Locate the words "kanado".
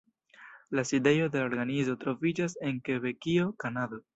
3.67-4.03